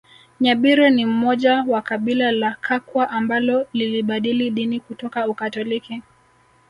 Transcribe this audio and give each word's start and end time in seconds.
Nyabire 0.39 0.89
ni 0.89 1.05
mmoja 1.05 1.65
wa 1.67 1.81
kabila 1.81 2.31
la 2.31 2.57
Kakwa 2.61 3.09
ambalo 3.09 3.67
lilibadili 3.73 4.49
dini 4.49 4.79
kutoka 4.79 5.27
Ukatoliki 5.27 6.01